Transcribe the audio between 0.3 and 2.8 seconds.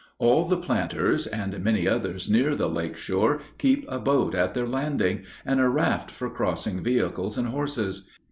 the planters and many others near the